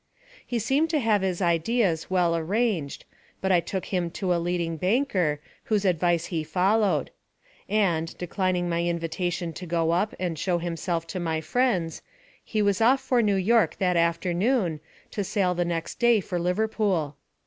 He 0.43 0.57
seemed 0.57 0.89
to 0.89 0.99
have 0.99 1.21
his 1.21 1.43
ideas 1.43 2.09
well 2.09 2.35
arranged, 2.35 3.05
but 3.39 3.51
I 3.51 3.59
took 3.59 3.85
him 3.85 4.09
to 4.09 4.33
a 4.33 4.41
leading 4.41 4.75
banker, 4.75 5.39
whose 5.65 5.85
advice 5.85 6.25
he 6.33 6.43
followed; 6.43 7.11
and, 7.69 8.17
declining 8.17 8.67
my 8.67 8.81
invitation 8.83 9.53
to 9.53 9.67
go 9.67 9.91
up 9.91 10.15
and 10.19 10.39
show 10.39 10.57
himself 10.57 11.05
to 11.05 11.19
my 11.19 11.39
friends, 11.39 12.01
he 12.43 12.63
was 12.63 12.81
off 12.81 12.99
for 13.01 13.21
New 13.21 13.35
York 13.35 13.75
that 13.77 13.95
afternoon, 13.95 14.79
to 15.11 15.23
sail 15.23 15.53
the 15.53 15.65
next 15.65 15.99
day 15.99 16.19
for 16.19 16.39
Liverpool. 16.39 17.15